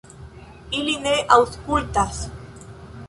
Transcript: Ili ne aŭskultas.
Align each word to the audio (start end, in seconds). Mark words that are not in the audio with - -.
Ili 0.79 0.95
ne 1.03 1.13
aŭskultas. 1.37 2.19